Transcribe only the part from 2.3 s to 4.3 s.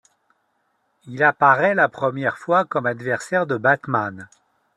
fois comme adversaire de Batman.